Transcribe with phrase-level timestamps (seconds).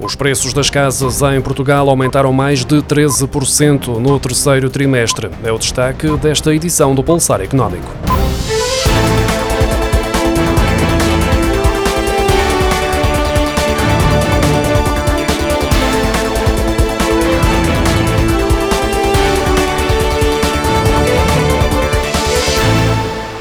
[0.00, 5.30] Os preços das casas em Portugal aumentaram mais de 13% no terceiro trimestre.
[5.44, 8.09] É o destaque desta edição do Pulsar Económico.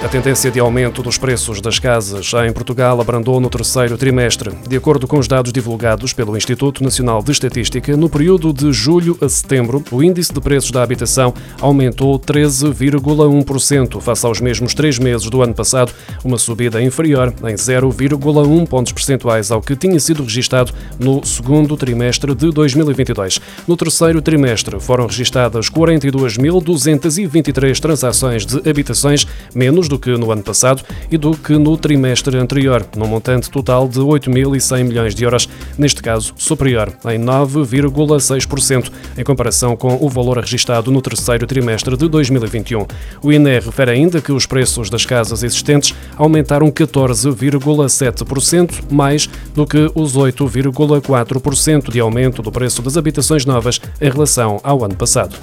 [0.10, 4.50] A tendência de aumento dos preços das casas em Portugal abrandou no terceiro trimestre.
[4.68, 9.16] De acordo com os dados divulgados pelo Instituto Nacional de Estatística, no período de julho
[9.22, 15.30] a setembro, o índice de preços da habitação aumentou 13,1% face aos mesmos três meses
[15.30, 20.74] do ano passado, uma subida inferior em 0,1 pontos percentuais ao que tinha sido registado
[20.98, 23.40] no segundo trimestre de 2022.
[23.68, 30.84] No terceiro trimestre foram registadas 42.223 transações de habitações, menos do que no ano passado
[31.12, 36.02] e do que no trimestre anterior, num montante total de 8.100 milhões de euros, neste
[36.02, 42.86] caso superior em 9,6% em comparação com o valor registrado no terceiro trimestre de 2021.
[43.22, 49.92] O INE refere ainda que os preços das casas existentes aumentaram 14,7%, mais do que
[49.96, 55.36] os 8,4% de aumento do preço das habitações novas em relação ao ano passado.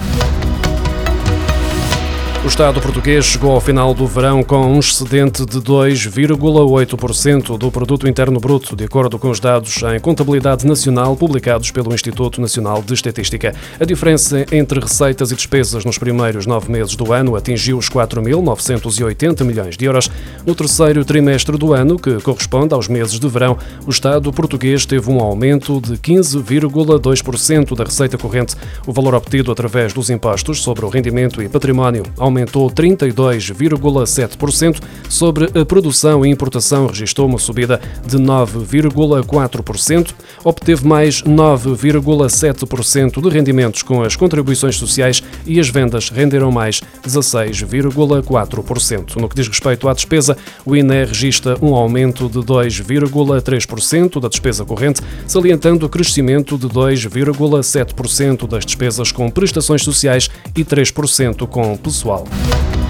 [2.43, 8.07] O Estado português chegou ao final do verão com um excedente de 2,8% do produto
[8.07, 12.93] interno bruto, de acordo com os dados em contabilidade nacional publicados pelo Instituto Nacional de
[12.93, 13.53] Estatística.
[13.79, 19.43] A diferença entre receitas e despesas nos primeiros nove meses do ano atingiu os 4.980
[19.43, 20.09] milhões de euros.
[20.45, 25.09] No terceiro trimestre do ano, que corresponde aos meses de verão, o Estado português teve
[25.09, 28.55] um aumento de 15,2% da receita corrente.
[28.85, 34.81] O valor obtido através dos impostos sobre o rendimento e património aumentou aumentou 32,7%.
[35.09, 40.13] Sobre a produção e importação, registrou uma subida de 9,4%.
[40.43, 49.17] Obteve mais 9,7% de rendimentos com as contribuições sociais e as vendas renderam mais 16,4%.
[49.17, 50.35] No que diz respeito à despesa,
[50.65, 58.47] o INE registra um aumento de 2,3% da despesa corrente, salientando o crescimento de 2,7%
[58.47, 62.16] das despesas com prestações sociais e 3% com pessoal.
[62.17, 62.86] Tchau.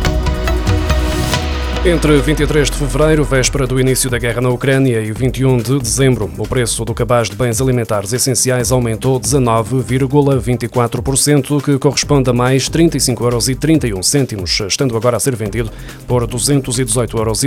[1.87, 6.29] Entre 23 de fevereiro, véspera do início da guerra na Ucrânia, e 21 de dezembro,
[6.37, 12.69] o preço do cabaz de bens alimentares essenciais aumentou 19,24%, o que corresponde a mais
[12.69, 15.71] 35,31 euros, estando agora a ser vendido
[16.05, 17.41] por 218,94 euros.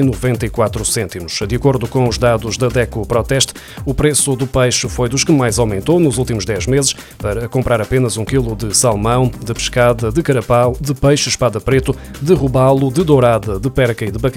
[1.46, 3.52] De acordo com os dados da DECO Proteste,
[3.84, 6.96] o preço do peixe foi dos que mais aumentou nos últimos 10 meses.
[7.18, 11.94] Para comprar apenas um quilo de salmão, de pescada, de carapau, de peixe espada preto,
[12.22, 14.29] de robalo, de dourada, de perca e de bacalhau,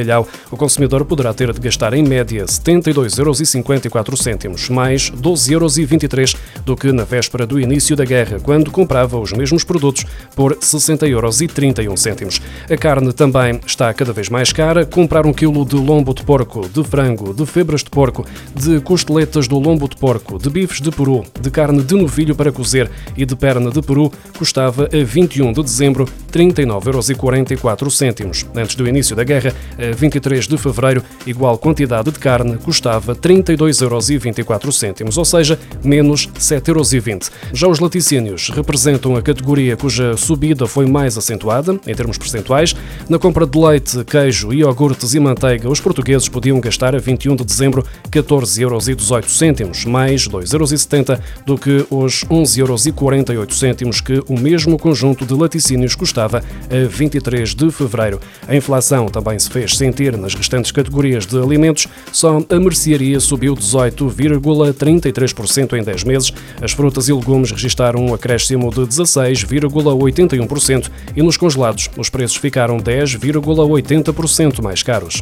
[0.52, 6.92] o consumidor poderá ter de gastar em média 72,54 euros, mais 12,23 euros do que
[6.92, 10.06] na véspera do início da guerra, quando comprava os mesmos produtos
[10.36, 12.42] por 60,31 euros.
[12.70, 14.86] A carne também está cada vez mais cara.
[14.86, 18.26] Comprar um quilo de lombo de porco, de frango, de febras de porco,
[18.56, 22.52] de costeletas do lombo de porco, de bifes de peru, de carne de novilho para
[22.52, 28.46] cozer e de perna de peru custava a 21 de dezembro 39,44 euros.
[28.56, 35.00] Antes do início da guerra, a 23 de fevereiro, igual quantidade de carne custava 32,24
[35.00, 36.68] euros, ou seja, menos 7,20
[37.08, 37.32] euros.
[37.54, 42.76] Já os laticínios representam a categoria cuja subida foi mais acentuada, em termos percentuais.
[43.10, 47.44] Na compra de leite, queijo, iogurtes e manteiga, os portugueses podiam gastar a 21 de
[47.44, 55.26] dezembro 14,18 euros, mais 2,70 euros do que os 11,48 euros que o mesmo conjunto
[55.26, 58.20] de laticínios custava a 23 de fevereiro.
[58.48, 63.56] A inflação também se fez sentir nas restantes categorias de alimentos, só a mercearia subiu
[63.56, 66.32] 18,33% em 10 meses.
[66.62, 72.78] As frutas e legumes registaram um acréscimo de 16,81% e nos congelados os preços ficaram
[72.78, 75.22] 10,80% mais caros.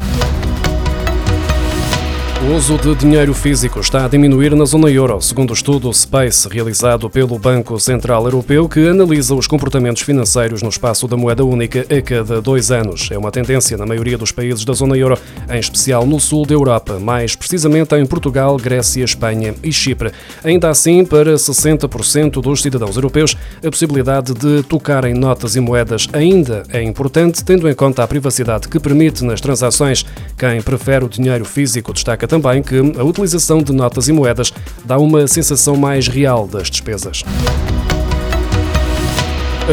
[2.43, 6.49] O uso de dinheiro físico está a diminuir na zona euro, segundo o estudo SPACE
[6.49, 11.85] realizado pelo Banco Central Europeu, que analisa os comportamentos financeiros no espaço da moeda única
[11.87, 13.09] a cada dois anos.
[13.11, 15.19] É uma tendência na maioria dos países da zona euro,
[15.51, 20.11] em especial no sul da Europa, mais precisamente em Portugal, Grécia, Espanha e Chipre.
[20.43, 26.07] Ainda assim, para 60% dos cidadãos europeus, a possibilidade de tocar em notas e moedas
[26.11, 30.03] ainda é importante, tendo em conta a privacidade que permite nas transações.
[30.35, 34.53] Quem prefere o dinheiro físico destaca também que a utilização de notas e moedas
[34.85, 37.25] dá uma sensação mais real das despesas.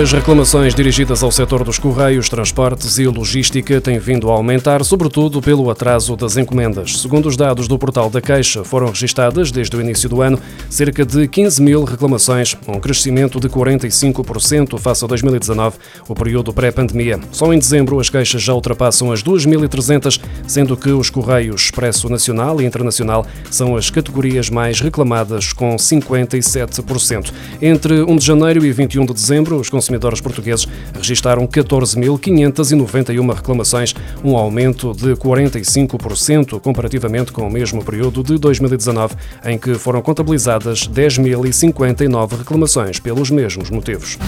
[0.00, 5.42] As reclamações dirigidas ao setor dos correios, transportes e logística têm vindo a aumentar, sobretudo
[5.42, 7.00] pelo atraso das encomendas.
[7.00, 10.38] Segundo os dados do portal da Caixa, foram registadas desde o início do ano
[10.70, 15.78] cerca de 15 mil reclamações, um crescimento de 45% face a 2019,
[16.08, 17.18] o período pré-pandemia.
[17.32, 22.60] Só em dezembro as queixas já ultrapassam as 2.300, sendo que os correios expresso nacional
[22.60, 27.32] e internacional são as categorias mais reclamadas, com 57%.
[27.60, 34.36] Entre 1 de janeiro e 21 de dezembro, os consumidores portugueses registaram 14.591 reclamações, um
[34.36, 39.14] aumento de 45% comparativamente com o mesmo período de 2019,
[39.46, 44.18] em que foram contabilizadas 10.059 reclamações pelos mesmos motivos.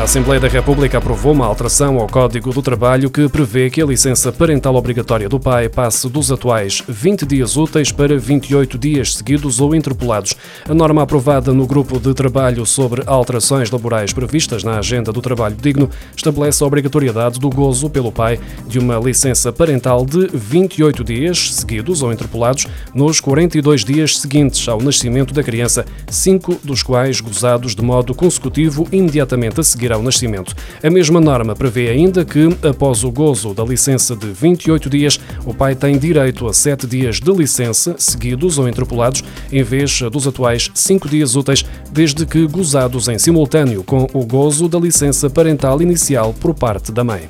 [0.00, 3.84] A Assembleia da República aprovou uma alteração ao Código do Trabalho que prevê que a
[3.84, 9.60] licença parental obrigatória do pai passe dos atuais 20 dias úteis para 28 dias seguidos
[9.60, 10.34] ou interpolados.
[10.66, 15.54] A norma aprovada no grupo de trabalho sobre alterações laborais previstas na Agenda do Trabalho
[15.54, 21.52] Digno estabelece a obrigatoriedade do gozo pelo pai de uma licença parental de 28 dias
[21.52, 27.74] seguidos ou interpolados nos 42 dias seguintes ao nascimento da criança, cinco dos quais gozados
[27.74, 30.54] de modo consecutivo imediatamente a seguir ao nascimento.
[30.82, 35.54] A mesma norma prevê ainda que, após o gozo da licença de 28 dias, o
[35.54, 39.22] pai tem direito a 7 dias de licença, seguidos ou interpolados,
[39.52, 44.68] em vez dos atuais 5 dias úteis, desde que gozados em simultâneo com o gozo
[44.68, 47.28] da licença parental inicial por parte da mãe.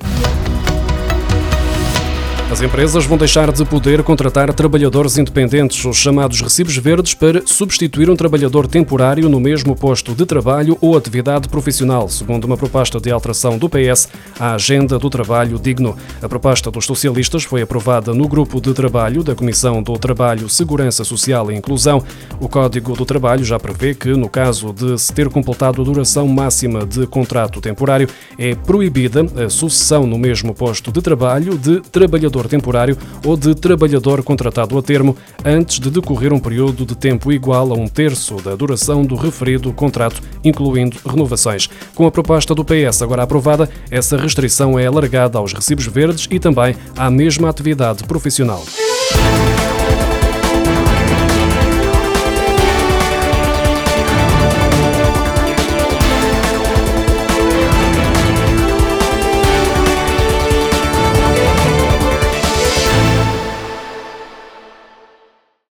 [2.50, 8.10] As empresas vão deixar de poder contratar trabalhadores independentes, os chamados recibos verdes, para substituir
[8.10, 13.08] um trabalhador temporário no mesmo posto de trabalho ou atividade profissional, segundo uma proposta de
[13.08, 15.96] alteração do PS à Agenda do Trabalho Digno.
[16.20, 21.04] A proposta dos socialistas foi aprovada no grupo de trabalho da Comissão do Trabalho, Segurança
[21.04, 22.02] Social e Inclusão.
[22.40, 26.26] O Código do Trabalho já prevê que, no caso de se ter completado a duração
[26.26, 32.39] máxima de contrato temporário, é proibida a sucessão no mesmo posto de trabalho de trabalhador
[32.48, 37.72] temporário ou de trabalhador contratado a termo antes de decorrer um período de tempo igual
[37.72, 41.68] a um terço da duração do referido contrato, incluindo renovações.
[41.94, 46.38] Com a proposta do PS agora aprovada, essa restrição é alargada aos recibos verdes e
[46.38, 48.64] também à mesma atividade profissional.